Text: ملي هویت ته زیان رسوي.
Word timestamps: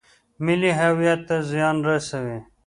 ملي 0.45 0.71
هویت 0.79 1.21
ته 1.27 1.35
زیان 1.51 1.75
رسوي. 1.87 2.37